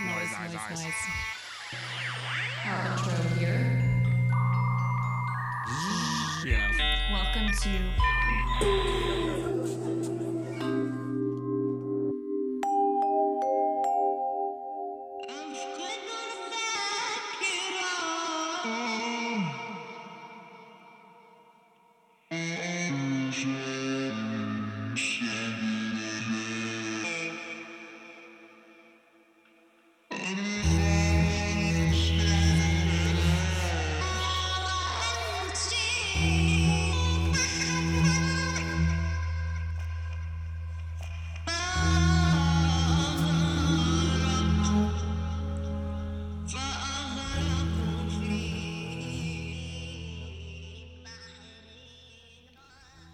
Noise, 0.00 0.32
noise, 0.40 0.54
noise. 0.54 0.80
noise. 0.80 0.94
Our 2.66 2.80
intro 2.92 3.12
here. 3.38 3.62
Yeah. 6.46 6.72
Welcome 7.12 7.48
to 7.62 7.70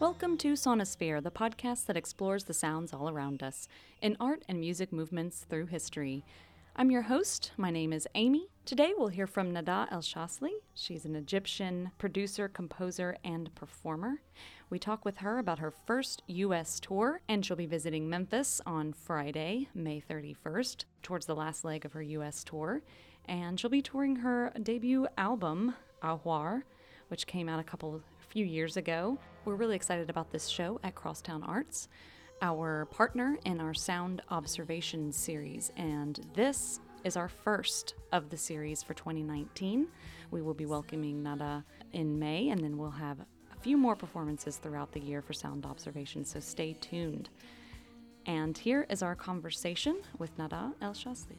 Welcome 0.01 0.37
to 0.38 0.52
Sonosphere, 0.52 1.20
the 1.20 1.33
podcast 1.33 1.87
that 1.87 1.97
explores 1.97 2.45
the 2.45 2.55
sounds 2.55 2.93
all 2.93 3.09
around 3.09 3.43
us 3.43 3.66
in 4.01 4.16
art 4.20 4.45
and 4.48 4.61
music 4.61 4.93
movements 4.93 5.45
through 5.51 5.66
history. 5.66 6.25
I'm 6.77 6.93
your 6.93 7.02
host. 7.02 7.51
My 7.56 7.73
name 7.73 7.93
is 7.93 8.06
Amy. 8.15 8.47
Today 8.65 8.92
we'll 8.97 9.09
hear 9.09 9.27
from 9.27 9.53
Nadah 9.53 9.89
El 9.91 10.03
Shazly. 10.03 10.53
She's 10.72 11.05
an 11.05 11.17
Egyptian 11.17 11.91
producer, 11.98 12.47
composer, 12.47 13.17
and 13.25 13.53
performer. 13.56 14.22
We 14.70 14.78
talk 14.78 15.05
with 15.05 15.17
her 15.17 15.41
about 15.41 15.59
her 15.59 15.72
first 15.72 16.22
U.S. 16.28 16.78
tour, 16.78 17.20
and 17.28 17.44
she'll 17.44 17.56
be 17.56 17.67
visiting 17.67 18.09
Memphis 18.09 18.61
on 18.65 18.92
Friday, 18.92 19.69
May 19.75 20.00
31st, 20.00 20.84
towards 21.03 21.27
the 21.27 21.34
last 21.34 21.65
leg 21.65 21.84
of 21.84 21.92
her 21.94 22.03
U.S. 22.03 22.44
tour. 22.44 22.83
And 23.25 23.59
she'll 23.59 23.69
be 23.69 23.83
touring 23.83 24.15
her 24.15 24.53
debut 24.62 25.09
album, 25.19 25.75
Ahwar, 26.05 26.62
which 27.09 27.27
came 27.27 27.48
out 27.48 27.59
a 27.59 27.65
couple 27.65 28.00
few 28.28 28.44
years 28.44 28.77
ago. 28.77 29.19
We're 29.48 29.54
really 29.54 29.77
excited 29.77 30.10
about 30.10 30.30
this 30.30 30.46
show 30.46 30.78
at 30.84 30.94
Crosstown 30.94 31.42
Arts, 31.42 31.88
our 32.42 32.84
partner 32.84 33.38
in 33.46 33.60
our 33.60 33.72
Sound 33.72 34.20
Observation 34.28 35.10
series, 35.10 35.72
and 35.74 36.20
this 36.34 36.80
is 37.02 37.16
our 37.16 37.30
first 37.30 37.94
of 38.12 38.28
the 38.28 38.36
series 38.36 38.82
for 38.82 38.92
2019. 38.92 39.86
We 40.30 40.42
will 40.42 40.52
be 40.52 40.66
welcoming 40.66 41.22
Nada 41.22 41.64
in 41.94 42.19
May, 42.19 42.50
and 42.50 42.62
then 42.62 42.76
we'll 42.76 42.91
have 42.91 43.20
a 43.20 43.58
few 43.62 43.78
more 43.78 43.96
performances 43.96 44.58
throughout 44.58 44.92
the 44.92 45.00
year 45.00 45.22
for 45.22 45.32
Sound 45.32 45.64
Observation, 45.64 46.26
so 46.26 46.41
stay 46.41 46.74
tuned. 46.74 47.30
And 48.26 48.58
here 48.58 48.86
is 48.91 49.02
our 49.02 49.14
conversation 49.14 50.02
with 50.19 50.36
Nadah 50.36 50.74
El 50.82 50.92
Shazly. 50.92 51.38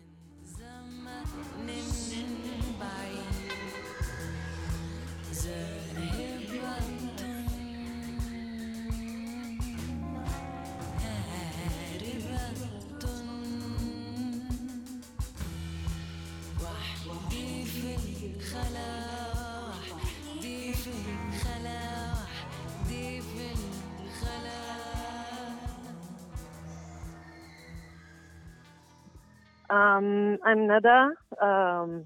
Um, 29.69 30.39
I'm 30.43 30.65
Nada. 30.65 31.11
Um, 31.39 32.05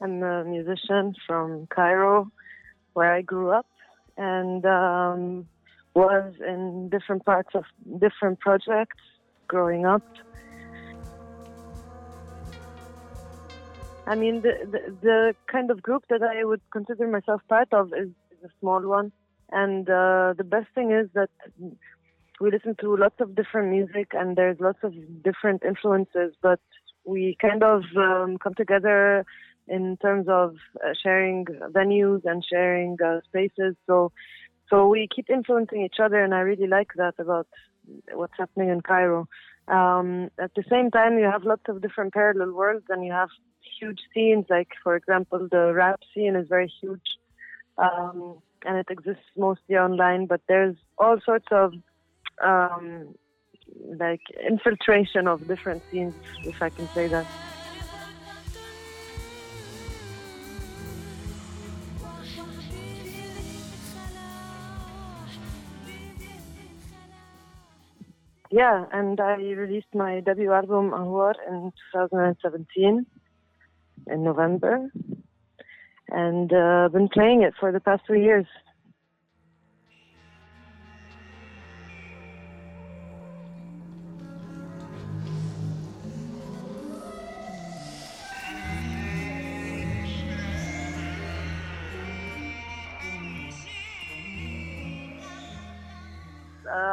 I'm 0.00 0.22
a 0.22 0.44
musician 0.44 1.14
from 1.26 1.66
Cairo, 1.66 2.30
where 2.94 3.12
I 3.12 3.20
grew 3.20 3.50
up, 3.50 3.66
and 4.16 4.64
um, 4.64 5.46
was 5.94 6.32
in 6.40 6.88
different 6.90 7.26
parts 7.26 7.50
of 7.54 7.64
different 8.00 8.40
projects 8.40 8.96
growing 9.46 9.84
up. 9.84 10.02
I 14.06 14.14
mean, 14.14 14.40
the, 14.40 14.52
the, 14.70 14.96
the 15.02 15.34
kind 15.52 15.70
of 15.70 15.82
group 15.82 16.04
that 16.08 16.22
I 16.22 16.44
would 16.44 16.62
consider 16.72 17.08
myself 17.08 17.42
part 17.48 17.68
of 17.72 17.88
is, 17.88 18.08
is 18.30 18.44
a 18.44 18.50
small 18.60 18.80
one, 18.80 19.12
and 19.50 19.86
uh, 19.90 20.32
the 20.38 20.44
best 20.44 20.68
thing 20.74 20.92
is 20.92 21.10
that 21.14 21.28
we 22.40 22.50
listen 22.50 22.74
to 22.80 22.96
lots 22.96 23.16
of 23.20 23.34
different 23.34 23.68
music, 23.70 24.12
and 24.12 24.34
there's 24.36 24.60
lots 24.60 24.78
of 24.82 24.94
different 25.22 25.62
influences, 25.62 26.34
but 26.40 26.60
we 27.06 27.36
kind 27.40 27.62
of 27.62 27.82
um, 27.96 28.36
come 28.38 28.54
together 28.54 29.24
in 29.68 29.96
terms 30.02 30.26
of 30.28 30.56
uh, 30.84 30.92
sharing 31.02 31.44
venues 31.70 32.22
and 32.24 32.44
sharing 32.44 32.96
uh, 33.04 33.20
spaces. 33.28 33.74
So, 33.86 34.12
so 34.68 34.88
we 34.88 35.08
keep 35.14 35.30
influencing 35.30 35.82
each 35.82 36.00
other, 36.02 36.22
and 36.22 36.34
I 36.34 36.40
really 36.40 36.66
like 36.66 36.90
that 36.96 37.14
about 37.18 37.46
what's 38.12 38.34
happening 38.36 38.68
in 38.68 38.80
Cairo. 38.80 39.28
Um, 39.68 40.30
at 40.40 40.52
the 40.54 40.64
same 40.70 40.90
time, 40.90 41.18
you 41.18 41.24
have 41.24 41.44
lots 41.44 41.62
of 41.68 41.82
different 41.82 42.12
parallel 42.12 42.52
worlds, 42.52 42.86
and 42.88 43.04
you 43.04 43.12
have 43.12 43.28
huge 43.80 44.00
scenes. 44.12 44.46
Like, 44.48 44.68
for 44.82 44.96
example, 44.96 45.48
the 45.50 45.72
rap 45.72 46.00
scene 46.14 46.36
is 46.36 46.48
very 46.48 46.72
huge, 46.80 47.08
um, 47.78 48.38
and 48.64 48.78
it 48.78 48.86
exists 48.90 49.24
mostly 49.36 49.76
online. 49.76 50.26
But 50.26 50.40
there's 50.48 50.76
all 50.98 51.18
sorts 51.24 51.46
of 51.50 51.72
um, 52.44 53.14
like 53.98 54.20
infiltration 54.48 55.26
of 55.26 55.46
different 55.46 55.82
scenes, 55.90 56.14
if 56.44 56.56
I 56.60 56.70
can 56.70 56.88
say 56.94 57.08
that. 57.08 57.26
Yeah, 68.50 68.86
and 68.92 69.20
I 69.20 69.34
released 69.34 69.92
my 69.94 70.20
debut 70.20 70.52
album 70.52 70.90
Ahwar 70.90 71.34
in 71.48 71.72
2017 71.92 73.04
in 74.06 74.24
November, 74.24 74.88
and 76.08 76.52
uh, 76.52 76.88
been 76.92 77.08
playing 77.08 77.42
it 77.42 77.54
for 77.58 77.72
the 77.72 77.80
past 77.80 78.02
three 78.06 78.24
years. 78.24 78.46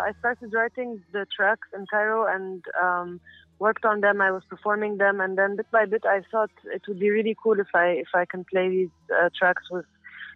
I 0.08 0.12
started 0.20 0.54
writing 0.54 1.02
the 1.12 1.26
tracks 1.36 1.68
in 1.76 1.86
Cairo 1.90 2.26
and 2.26 2.64
um, 2.82 3.20
worked 3.60 3.86
on 3.86 4.02
them. 4.02 4.22
I 4.22 4.32
was 4.32 4.44
performing 4.50 4.98
them, 4.98 5.22
and 5.22 5.38
then 5.38 5.56
bit 5.56 5.72
by 5.72 5.86
bit, 5.86 6.04
I 6.06 6.22
thought 6.32 6.52
it 6.66 6.82
would 6.88 7.00
be 7.00 7.10
really 7.10 7.36
cool 7.42 7.60
if 7.60 7.72
I 7.74 7.88
if 8.06 8.10
I 8.14 8.26
can 8.26 8.44
play 8.44 8.70
these 8.70 8.96
uh, 9.18 9.30
tracks 9.38 9.64
with 9.72 9.86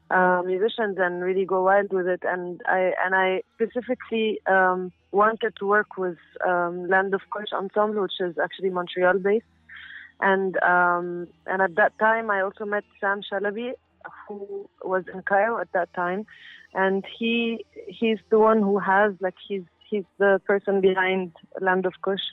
uh, 0.10 0.42
musicians 0.46 0.98
and 1.00 1.22
really 1.22 1.46
go 1.46 1.64
wild 1.64 1.92
with 1.92 2.08
it. 2.08 2.24
And 2.24 2.62
I 2.66 2.94
and 3.04 3.14
I 3.16 3.42
specifically 3.56 4.40
um, 4.48 4.92
wanted 5.12 5.54
to 5.60 5.66
work 5.66 5.98
with 5.98 6.18
um, 6.48 6.88
Land 6.88 7.14
of 7.14 7.22
Kush 7.32 7.52
Ensemble, 7.54 8.02
which 8.04 8.20
is 8.20 8.38
actually 8.38 8.70
Montreal 8.70 9.20
based. 9.20 9.46
And 10.20 10.62
um, 10.64 11.28
and 11.46 11.62
at 11.62 11.76
that 11.76 11.98
time, 12.00 12.32
I 12.32 12.42
also 12.42 12.66
met 12.66 12.86
Sam 13.00 13.22
Shalabi, 13.22 13.74
who 14.28 14.70
was 14.84 15.04
in 15.14 15.22
Cairo 15.24 15.60
at 15.60 15.72
that 15.74 15.94
time, 15.94 16.26
and 16.78 17.04
he 17.18 17.66
he's 17.88 18.20
the 18.30 18.40
one 18.40 18.62
who 18.62 18.78
has 18.80 19.12
like 19.20 19.36
he's 19.48 19.64
he's 19.90 20.06
the 20.20 20.40
person 20.46 20.80
behind 20.80 21.34
Land 21.60 21.86
of 21.86 21.94
Kush, 22.04 22.26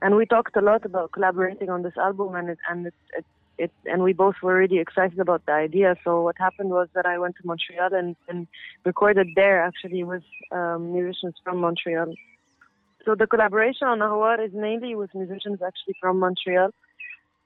and 0.00 0.16
we 0.16 0.24
talked 0.24 0.56
a 0.56 0.60
lot 0.60 0.86
about 0.86 1.12
collaborating 1.12 1.68
on 1.68 1.82
this 1.82 1.96
album, 1.98 2.34
and 2.36 2.48
it 2.48 2.58
and 2.70 2.86
it, 2.86 2.94
it, 3.18 3.24
it 3.58 3.72
and 3.86 4.02
we 4.02 4.12
both 4.12 4.36
were 4.42 4.56
really 4.56 4.78
excited 4.78 5.18
about 5.18 5.44
the 5.46 5.52
idea. 5.52 5.96
So 6.04 6.22
what 6.22 6.36
happened 6.38 6.70
was 6.70 6.88
that 6.94 7.06
I 7.06 7.18
went 7.18 7.34
to 7.36 7.46
Montreal 7.46 7.92
and, 7.92 8.14
and 8.28 8.46
recorded 8.86 9.28
there 9.34 9.62
actually 9.62 10.04
with 10.04 10.22
um, 10.52 10.92
musicians 10.92 11.34
from 11.42 11.58
Montreal. 11.58 12.14
So 13.04 13.16
the 13.16 13.26
collaboration 13.26 13.88
on 13.88 13.98
Ahwar 13.98 14.44
is 14.46 14.52
mainly 14.54 14.94
with 14.94 15.12
musicians 15.14 15.58
actually 15.68 15.96
from 16.00 16.20
Montreal. 16.20 16.70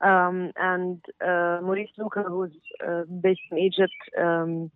Um, 0.02 0.50
and 0.56 1.00
uh, 1.24 1.60
Maurice 1.62 1.94
Louca, 1.96 2.26
who's 2.26 2.50
uh, 2.84 3.04
based 3.04 3.46
in 3.52 3.58
Egypt, 3.58 3.94
um, 4.20 4.72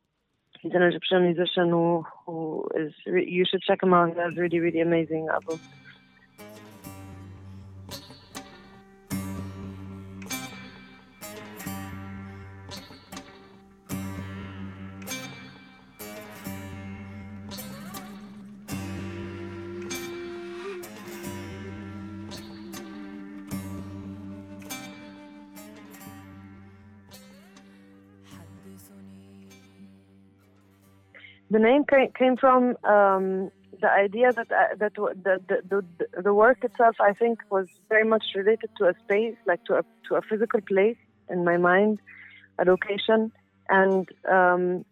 he's 0.61 0.73
an 0.75 0.82
Egyptian 0.82 1.23
musician 1.23 1.70
who 1.70 2.69
is 2.75 2.93
you 3.06 3.44
should 3.49 3.62
check 3.62 3.82
him 3.82 3.94
out. 3.94 4.12
He 4.12 4.19
has 4.20 4.37
really 4.37 4.61
really 4.61 4.81
amazing 4.81 5.29
albums. 5.32 5.61
The 31.50 31.58
name 31.58 31.84
came, 31.84 32.10
came 32.12 32.37
from 32.37 32.76
um, 32.84 33.50
the 33.81 33.90
idea 33.90 34.32
that 34.32 34.50
uh, 34.50 34.75
that 34.78 34.94
the, 34.94 35.40
the, 35.48 35.84
the 36.12 36.22
the 36.22 36.34
work 36.34 36.64
itself, 36.64 36.96
I 37.00 37.12
think, 37.12 37.38
was 37.50 37.69
very 37.88 38.04
much 38.04 38.25
related 38.34 38.70
to 38.78 38.88
a 38.88 38.94
space, 39.04 39.37
like 39.46 39.64
to 39.64 39.75
a 39.78 39.84
to 40.08 40.16
a 40.16 40.22
physical 40.22 40.60
place 40.60 40.96
in 41.28 41.44
my 41.44 41.56
mind, 41.56 42.00
a 42.58 42.64
location, 42.64 43.32
and 43.69 44.08
um, 44.28 44.84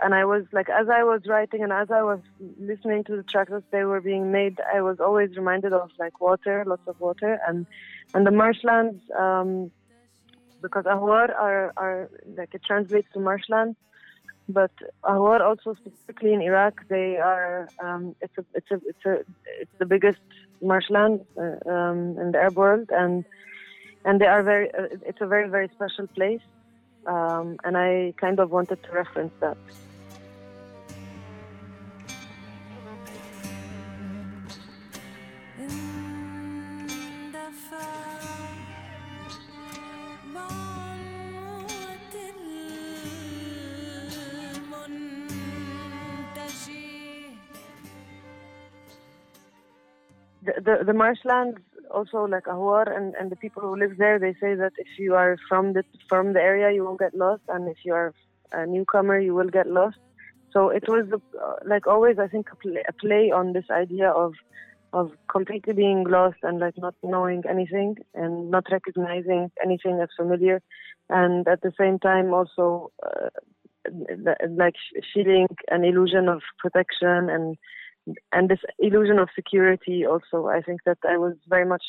and 0.00 0.14
I 0.14 0.24
was 0.24 0.44
like, 0.52 0.68
as 0.68 0.88
I 0.88 1.04
was 1.04 1.22
writing 1.26 1.62
and 1.62 1.72
as 1.72 1.90
I 1.90 2.02
was 2.02 2.20
listening 2.58 3.04
to 3.04 3.16
the 3.16 3.22
tracks 3.22 3.52
as 3.52 3.62
they 3.70 3.84
were 3.84 4.00
being 4.00 4.32
made, 4.32 4.58
I 4.74 4.82
was 4.82 5.00
always 5.00 5.36
reminded 5.36 5.72
of 5.72 5.90
like 5.98 6.20
water, 6.20 6.64
lots 6.66 6.86
of 6.86 7.00
water, 7.00 7.40
and 7.46 7.66
and 8.12 8.26
the 8.26 8.30
marshlands, 8.30 9.02
um, 9.16 9.70
because 10.60 10.84
ahwar 10.84 11.30
are 11.34 11.72
are 11.76 12.10
like 12.36 12.54
it 12.54 12.62
translates 12.64 13.08
to 13.14 13.20
marshlands 13.20 13.76
but 14.48 14.70
Ahwar 15.02 15.40
also 15.40 15.74
specifically 15.74 16.32
in 16.32 16.42
Iraq, 16.42 16.86
they 16.88 17.16
are 17.16 17.68
um, 17.82 18.14
it's 18.20 18.36
a 18.38 18.44
it's 18.54 18.70
a 18.70 18.74
it's 18.86 19.04
a 19.06 19.14
it's 19.60 19.76
the 19.78 19.86
biggest 19.86 20.20
marshland 20.60 21.24
uh, 21.36 21.68
um, 21.68 22.18
in 22.18 22.32
the 22.32 22.38
Arab 22.38 22.56
world, 22.56 22.88
and 22.90 23.24
and 24.04 24.20
they 24.20 24.26
are 24.26 24.42
very 24.42 24.68
uh, 24.74 24.88
it's 25.06 25.20
a 25.20 25.26
very 25.26 25.48
very 25.48 25.68
special 25.68 26.06
place, 26.08 26.46
um, 27.06 27.56
and 27.64 27.76
I 27.76 28.12
kind 28.16 28.38
of 28.38 28.50
wanted 28.50 28.82
to 28.82 28.92
reference 28.92 29.32
that. 29.40 29.56
The, 50.56 50.84
the, 50.84 50.92
marshlands 50.92 51.58
also 51.90 52.24
like 52.24 52.44
Ahwar 52.44 52.94
and, 52.94 53.14
and 53.14 53.30
the 53.30 53.36
people 53.36 53.62
who 53.62 53.76
live 53.76 53.96
there 53.98 54.18
they 54.18 54.32
say 54.34 54.54
that 54.54 54.72
if 54.78 54.88
you 54.98 55.14
are 55.14 55.36
from 55.48 55.72
the 55.72 55.82
from 56.08 56.32
the 56.32 56.40
area 56.40 56.74
you 56.74 56.84
won't 56.84 57.00
get 57.00 57.14
lost 57.14 57.42
and 57.48 57.68
if 57.68 57.78
you 57.84 57.92
are 57.92 58.12
a 58.52 58.66
newcomer 58.66 59.18
you 59.18 59.34
will 59.34 59.48
get 59.48 59.66
lost. 59.66 59.98
So 60.52 60.68
it 60.68 60.84
was 60.88 61.06
uh, 61.12 61.54
like 61.66 61.86
always 61.86 62.18
I 62.18 62.28
think 62.28 62.46
a 62.52 62.56
play, 62.56 62.82
a 62.88 62.92
play 62.92 63.30
on 63.34 63.52
this 63.52 63.66
idea 63.70 64.10
of 64.10 64.34
of 64.92 65.10
completely 65.28 65.72
being 65.72 66.04
lost 66.04 66.36
and 66.42 66.60
like 66.60 66.74
not 66.78 66.94
knowing 67.02 67.42
anything 67.50 67.96
and 68.14 68.50
not 68.50 68.64
recognizing 68.70 69.50
anything 69.62 69.98
as 70.00 70.08
familiar. 70.16 70.62
And 71.08 71.46
at 71.48 71.62
the 71.62 71.72
same 71.78 71.98
time 71.98 72.32
also 72.32 72.92
uh, 73.04 73.30
like 74.50 74.74
feeling 75.12 75.48
an 75.70 75.84
illusion 75.84 76.28
of 76.28 76.42
protection 76.58 77.28
and 77.28 77.56
and 78.32 78.48
this 78.48 78.60
illusion 78.78 79.18
of 79.18 79.28
security 79.34 80.04
also 80.06 80.46
i 80.46 80.60
think 80.60 80.80
that 80.84 80.98
i 81.08 81.16
was 81.16 81.34
very 81.48 81.64
much 81.66 81.84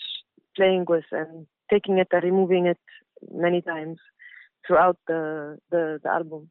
playing 0.55 0.85
with 0.87 1.05
and 1.11 1.45
taking 1.71 1.97
it 1.97 2.07
and 2.11 2.23
removing 2.23 2.65
it 2.65 2.79
many 3.31 3.61
times 3.61 3.97
throughout 4.65 4.97
the 5.07 5.57
the, 5.71 5.99
the 6.03 6.09
album 6.09 6.49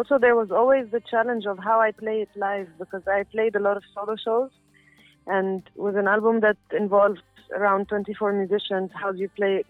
also 0.00 0.18
there 0.18 0.34
was 0.34 0.50
always 0.50 0.86
the 0.90 1.02
challenge 1.12 1.44
of 1.44 1.58
how 1.58 1.78
I 1.78 1.90
play 1.90 2.22
it 2.22 2.30
live 2.34 2.68
because 2.78 3.02
I 3.06 3.24
played 3.24 3.54
a 3.54 3.60
lot 3.60 3.76
of 3.76 3.82
solo 3.94 4.16
shows 4.16 4.50
and 5.26 5.62
with 5.76 5.94
an 5.94 6.08
album 6.08 6.40
that 6.40 6.56
involved 6.72 7.20
around 7.54 7.88
24 7.88 8.32
musicians 8.32 8.90
how 8.94 9.12
do 9.12 9.18
you 9.18 9.28
play 9.28 9.62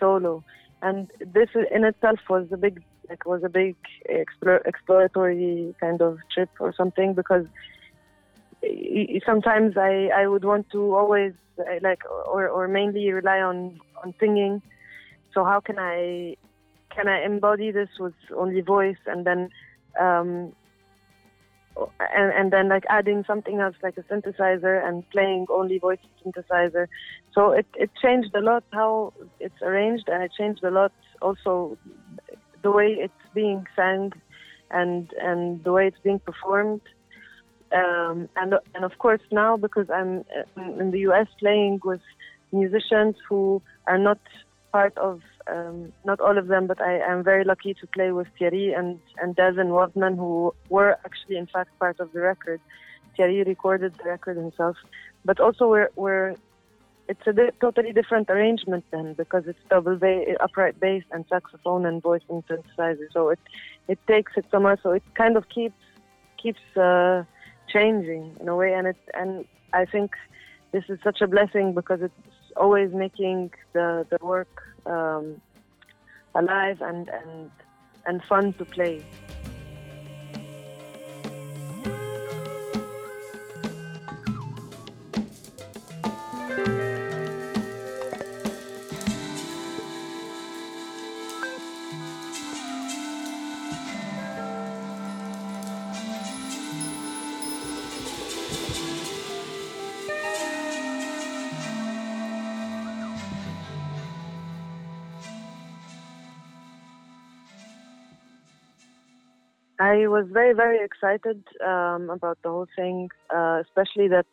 solo? 0.00 0.42
And 0.82 1.08
this 1.20 1.50
in 1.70 1.84
itself 1.84 2.18
was 2.28 2.48
a 2.50 2.56
big 2.56 2.82
like 3.08 3.24
was 3.26 3.44
a 3.44 3.48
big 3.48 3.76
explore, 4.06 4.60
exploratory 4.72 5.72
kind 5.80 6.02
of 6.02 6.18
trip 6.34 6.50
or 6.58 6.74
something 6.74 7.14
because 7.14 7.46
sometimes 9.24 9.76
I, 9.76 10.10
I 10.12 10.26
would 10.26 10.44
want 10.44 10.68
to 10.70 10.96
always 10.96 11.34
like 11.80 12.02
or, 12.34 12.48
or 12.48 12.66
mainly 12.66 13.12
rely 13.12 13.38
on 13.38 13.78
on 14.02 14.14
singing. 14.18 14.62
So 15.32 15.44
how 15.44 15.60
can 15.60 15.78
I 15.78 16.36
can 16.90 17.06
I 17.06 17.24
embody 17.24 17.70
this 17.70 17.90
with 18.00 18.14
only 18.36 18.62
voice 18.62 19.02
and 19.06 19.24
then 19.24 19.50
um, 20.00 20.52
and, 22.00 22.32
and 22.32 22.52
then 22.52 22.68
like 22.68 22.84
adding 22.88 23.24
something 23.26 23.60
else 23.60 23.76
like 23.82 23.96
a 23.98 24.02
synthesizer 24.02 24.86
and 24.86 25.08
playing 25.10 25.46
only 25.50 25.78
voice 25.78 25.98
synthesizer. 26.24 26.86
So 27.34 27.52
it, 27.52 27.66
it 27.74 27.90
changed 28.02 28.34
a 28.34 28.40
lot 28.40 28.64
how 28.72 29.12
it's 29.40 29.60
arranged 29.62 30.08
and 30.08 30.22
it 30.22 30.32
changed 30.38 30.64
a 30.64 30.70
lot 30.70 30.92
also 31.20 31.76
the 32.62 32.70
way 32.70 32.96
it's 32.98 33.12
being 33.34 33.66
sang 33.76 34.12
and 34.70 35.10
and 35.20 35.62
the 35.64 35.72
way 35.72 35.86
it's 35.86 36.00
being 36.02 36.18
performed. 36.18 36.80
Um, 37.72 38.28
and 38.36 38.54
and 38.74 38.84
of 38.84 38.96
course 38.98 39.20
now 39.30 39.56
because 39.56 39.88
I'm 39.90 40.24
in 40.56 40.90
the 40.92 41.00
US 41.10 41.28
playing 41.38 41.80
with 41.84 42.00
musicians 42.52 43.16
who 43.28 43.60
are 43.86 43.98
not 43.98 44.18
part 44.72 44.96
of 44.96 45.20
um, 45.48 45.92
not 46.04 46.20
all 46.20 46.38
of 46.38 46.48
them, 46.48 46.66
but 46.66 46.80
I 46.80 46.98
am 46.98 47.22
very 47.22 47.44
lucky 47.44 47.74
to 47.74 47.86
play 47.86 48.12
with 48.12 48.28
Thierry 48.38 48.72
and 48.72 48.98
and 49.20 49.36
Des 49.36 49.58
and 49.58 49.70
Waldman, 49.70 50.16
who 50.16 50.54
were 50.68 50.96
actually 51.04 51.36
in 51.36 51.46
fact 51.46 51.78
part 51.78 52.00
of 52.00 52.12
the 52.12 52.20
record. 52.20 52.60
Thierry 53.16 53.42
recorded 53.44 53.94
the 53.96 54.10
record 54.10 54.36
himself, 54.36 54.76
but 55.24 55.40
also 55.40 55.68
we're 55.68 55.90
we're 55.96 56.34
it's 57.08 57.26
a 57.26 57.32
di- 57.32 57.52
totally 57.60 57.92
different 57.92 58.28
arrangement 58.28 58.84
then 58.90 59.14
because 59.14 59.44
it's 59.46 59.58
double 59.70 59.96
ba- 59.96 60.36
upright 60.40 60.78
bass 60.80 61.04
and 61.12 61.24
saxophone 61.28 61.86
and 61.86 62.02
voice 62.02 62.22
and 62.28 62.46
synthesizer. 62.46 63.06
So 63.12 63.30
it 63.30 63.38
it 63.88 63.98
takes 64.06 64.32
it 64.36 64.44
somewhere. 64.50 64.78
So 64.82 64.90
it 64.90 65.02
kind 65.14 65.36
of 65.36 65.48
keeps 65.48 65.80
keeps 66.42 66.76
uh, 66.76 67.24
changing 67.68 68.36
in 68.40 68.48
a 68.48 68.56
way, 68.56 68.72
and 68.74 68.86
it 68.88 68.98
and 69.14 69.44
I 69.72 69.84
think 69.84 70.12
this 70.72 70.84
is 70.88 70.98
such 71.02 71.20
a 71.20 71.26
blessing 71.26 71.74
because 71.74 72.02
it's 72.02 72.35
always 72.56 72.92
making 72.92 73.52
the 73.72 74.06
the 74.10 74.18
work 74.24 74.62
um, 74.86 75.40
alive 76.34 76.80
and 76.80 77.08
and 77.08 77.50
and 78.06 78.22
fun 78.24 78.52
to 78.54 78.64
play. 78.64 79.02
I 109.86 110.08
was 110.08 110.26
very 110.40 110.54
very 110.64 110.80
excited 110.88 111.40
um, 111.72 112.10
about 112.10 112.38
the 112.42 112.50
whole 112.54 112.70
thing, 112.74 113.08
uh, 113.34 113.62
especially 113.66 114.08
that 114.08 114.26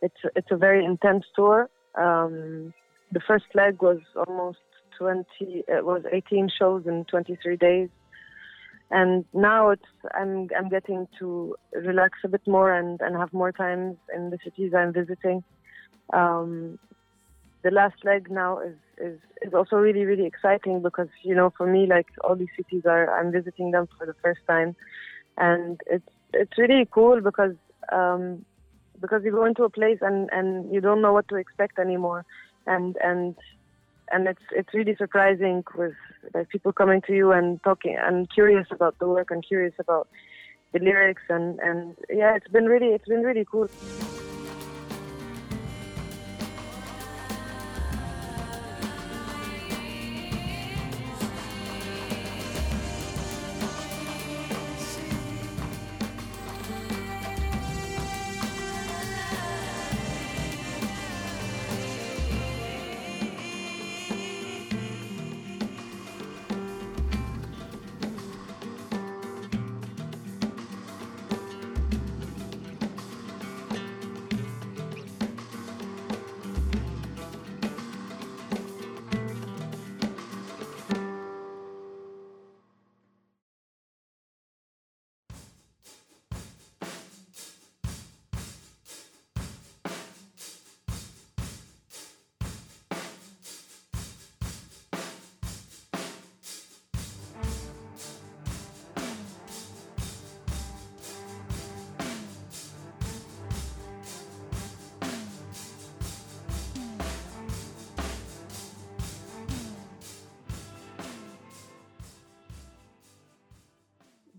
it's 0.00 0.20
it's 0.38 0.50
a 0.50 0.56
very 0.56 0.82
intense 0.92 1.24
tour. 1.36 1.68
Um, 2.06 2.72
the 3.12 3.20
first 3.28 3.48
leg 3.54 3.82
was 3.82 4.00
almost 4.26 4.64
20. 4.98 5.26
It 5.76 5.84
was 5.84 6.02
18 6.10 6.48
shows 6.58 6.82
in 6.86 7.04
23 7.04 7.56
days, 7.56 7.90
and 8.90 9.24
now 9.34 9.70
it's 9.74 9.90
I'm 10.20 10.48
I'm 10.56 10.68
getting 10.70 11.06
to 11.18 11.54
relax 11.72 12.12
a 12.24 12.28
bit 12.28 12.46
more 12.46 12.72
and 12.72 12.98
and 13.00 13.14
have 13.16 13.32
more 13.32 13.52
times 13.52 13.96
in 14.16 14.30
the 14.30 14.38
cities 14.44 14.72
I'm 14.74 14.92
visiting. 14.92 15.44
Um, 16.12 16.78
the 17.62 17.70
last 17.70 17.98
leg 18.04 18.30
now 18.30 18.52
is 18.60 18.76
is 18.98 19.18
is 19.42 19.54
also 19.54 19.76
really 19.76 20.04
really 20.04 20.26
exciting 20.26 20.82
because 20.82 21.08
you 21.22 21.34
know 21.34 21.52
for 21.56 21.66
me 21.66 21.86
like 21.86 22.06
all 22.22 22.36
these 22.36 22.54
cities 22.56 22.82
are 22.86 23.18
I'm 23.18 23.32
visiting 23.32 23.70
them 23.70 23.88
for 23.98 24.06
the 24.06 24.14
first 24.22 24.40
time, 24.46 24.76
and 25.36 25.80
it's 25.86 26.08
it's 26.32 26.58
really 26.58 26.88
cool 26.90 27.20
because 27.20 27.54
um, 27.92 28.44
because 29.00 29.22
you 29.24 29.30
go 29.30 29.44
into 29.44 29.64
a 29.64 29.70
place 29.70 29.98
and 30.00 30.28
and 30.32 30.72
you 30.72 30.80
don't 30.80 31.02
know 31.02 31.12
what 31.12 31.28
to 31.28 31.36
expect 31.36 31.78
anymore, 31.78 32.24
and 32.66 32.96
and 33.02 33.36
and 34.10 34.26
it's 34.26 34.42
it's 34.52 34.74
really 34.74 34.96
surprising 34.96 35.64
with 35.76 35.94
like 36.34 36.48
people 36.48 36.72
coming 36.72 37.00
to 37.06 37.14
you 37.14 37.32
and 37.32 37.62
talking 37.62 37.96
and 38.00 38.28
curious 38.32 38.66
about 38.70 38.98
the 38.98 39.08
work 39.08 39.30
and 39.30 39.46
curious 39.46 39.74
about 39.78 40.08
the 40.72 40.78
lyrics. 40.78 41.22
And 41.28 41.58
and 41.60 41.96
yeah 42.10 42.34
it's 42.36 42.48
been 42.48 42.66
really 42.66 42.88
it's 42.88 43.08
been 43.08 43.22
really 43.22 43.46
cool. 43.50 43.68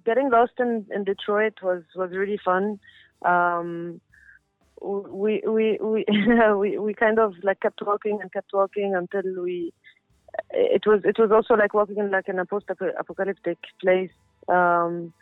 Getting 0.05 0.29
lost 0.29 0.53
in, 0.59 0.85
in 0.93 1.03
Detroit 1.03 1.55
was, 1.61 1.83
was 1.95 2.11
really 2.11 2.39
fun. 2.43 2.79
Um, 3.23 4.01
we 4.81 5.41
we 5.47 5.79
we 5.81 6.05
we 6.57 6.77
we 6.77 6.93
kind 6.93 7.19
of 7.19 7.33
like 7.43 7.61
kept 7.61 7.81
walking 7.81 8.19
and 8.21 8.31
kept 8.31 8.51
walking 8.53 8.93
until 8.95 9.41
we 9.41 9.73
it 10.51 10.83
was 10.85 11.01
it 11.03 11.17
was 11.17 11.31
also 11.31 11.55
like 11.55 11.73
walking 11.73 11.97
in 11.97 12.11
like 12.11 12.27
in 12.27 12.39
a 12.39 12.45
post 12.45 12.65
apocalyptic 12.99 13.57
place. 13.81 14.11
Um 14.47 15.13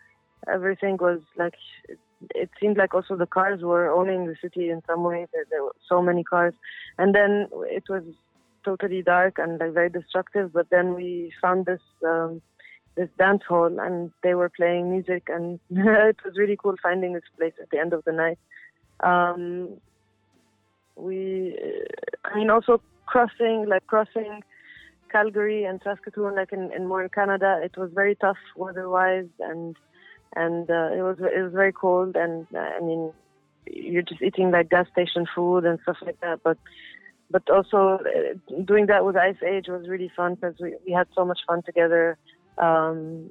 everything 0.51 0.97
was 0.97 1.21
like 1.37 1.53
it, 2.35 2.49
seemed 2.59 2.77
like 2.77 2.93
also 2.93 3.15
the 3.15 3.25
cars 3.25 3.61
were 3.61 3.89
owning 3.89 4.25
the 4.25 4.35
city 4.41 4.69
in 4.69 4.81
some 4.87 5.03
way. 5.03 5.27
There, 5.33 5.45
there 5.49 5.63
were 5.63 5.75
so 5.87 6.01
many 6.01 6.23
cars. 6.23 6.53
And 6.97 7.13
then 7.13 7.47
it 7.65 7.83
was 7.89 8.03
totally 8.63 9.01
dark 9.01 9.37
and 9.37 9.59
like 9.59 9.73
very 9.73 9.89
destructive. 9.89 10.53
But 10.53 10.69
then 10.69 10.93
we 10.95 11.33
found 11.41 11.65
this 11.65 11.81
um 12.05 12.41
this 12.95 13.09
dance 13.17 13.41
hall 13.47 13.79
and 13.79 14.11
they 14.21 14.35
were 14.35 14.49
playing 14.49 14.91
music 14.91 15.23
and 15.27 15.59
it 15.69 16.17
was 16.23 16.37
really 16.37 16.57
cool 16.61 16.75
finding 16.81 17.13
this 17.13 17.23
place 17.37 17.53
at 17.61 17.69
the 17.71 17.79
end 17.79 17.93
of 17.93 18.03
the 18.05 18.11
night. 18.11 18.39
Um, 18.99 19.79
we 20.95 21.57
i 22.25 22.35
mean 22.35 22.49
also 22.49 22.81
crossing 23.05 23.65
like 23.67 23.85
crossing 23.87 24.41
calgary 25.11 25.63
and 25.63 25.79
saskatoon 25.83 26.35
like 26.35 26.51
in, 26.51 26.71
in 26.73 26.87
more 26.87 27.03
in 27.03 27.09
canada 27.09 27.59
it 27.63 27.75
was 27.77 27.89
very 27.93 28.15
tough 28.15 28.37
weather 28.55 28.89
wise 28.89 29.27
and 29.39 29.75
and 30.35 30.69
uh, 30.69 30.89
it 30.91 31.01
was 31.01 31.17
it 31.19 31.41
was 31.41 31.53
very 31.53 31.71
cold 31.71 32.15
and 32.15 32.47
uh, 32.55 32.59
i 32.59 32.79
mean 32.79 33.11
you're 33.65 34.01
just 34.01 34.21
eating 34.21 34.51
like 34.51 34.69
gas 34.69 34.87
station 34.91 35.25
food 35.33 35.65
and 35.65 35.79
stuff 35.83 35.97
like 36.05 36.19
that 36.21 36.39
but 36.43 36.57
but 37.31 37.47
also 37.49 37.99
uh, 37.99 38.61
doing 38.65 38.87
that 38.87 39.05
with 39.05 39.15
ice 39.15 39.41
age 39.47 39.67
was 39.67 39.87
really 39.87 40.11
fun 40.15 40.35
because 40.35 40.55
we, 40.59 40.75
we 40.85 40.91
had 40.91 41.07
so 41.15 41.25
much 41.25 41.39
fun 41.47 41.63
together 41.63 42.17
um, 42.57 43.29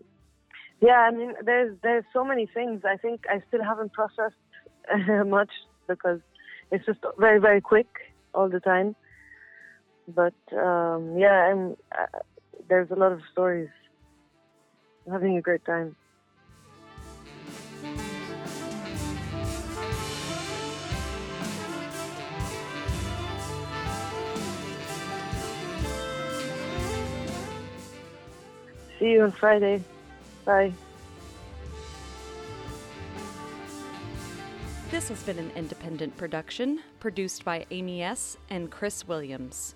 yeah, 0.81 0.99
I 0.99 1.11
mean, 1.11 1.35
there's 1.45 1.77
there's 1.83 2.05
so 2.13 2.25
many 2.25 2.47
things. 2.47 2.83
I 2.85 2.97
think 2.97 3.23
I 3.29 3.43
still 3.49 3.63
haven't 3.63 3.93
processed 3.93 4.35
much 5.27 5.51
because 5.89 6.21
it's 6.71 6.85
just 6.87 6.99
very 7.19 7.39
very 7.41 7.61
quick 7.61 7.87
all 8.35 8.49
the 8.49 8.61
time. 8.61 8.97
But 10.09 10.35
um, 10.53 11.17
yeah, 11.17 11.51
I'm, 11.51 11.77
uh, 11.93 12.19
there's 12.69 12.91
a 12.91 12.97
lot 12.97 13.13
of 13.13 13.21
stories. 13.31 13.69
I'm 15.07 15.13
having 15.13 15.37
a 15.37 15.41
great 15.41 15.65
time. 15.65 15.95
See 29.03 29.15
you 29.15 29.23
on 29.23 29.33
Friday. 29.33 29.83
Bye. 30.45 30.73
This 34.93 35.09
has 35.09 35.21
been 35.25 35.41
an 35.41 35.51
independent 35.57 36.17
production 36.17 36.79
produced 37.01 37.45
by 37.45 37.67
Amy 37.73 38.05
S. 38.05 38.37
and 38.49 38.71
Chris 38.71 39.09
Williams. 39.09 39.75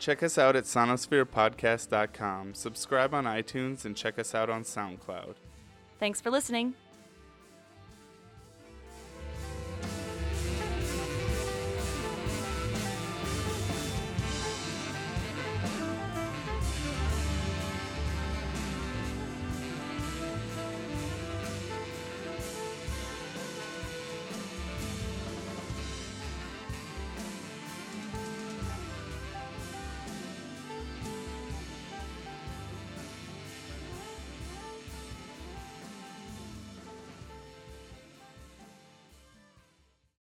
Check 0.00 0.24
us 0.24 0.38
out 0.38 0.56
at 0.56 0.64
sonospherepodcast.com, 0.64 2.54
subscribe 2.54 3.14
on 3.14 3.26
iTunes, 3.26 3.84
and 3.84 3.96
check 3.96 4.18
us 4.18 4.34
out 4.34 4.50
on 4.50 4.64
SoundCloud. 4.64 5.36
Thanks 6.00 6.20
for 6.20 6.32
listening. 6.32 6.74